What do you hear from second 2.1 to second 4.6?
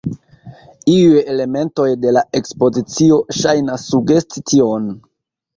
la ekspozicio ŝajnas sugesti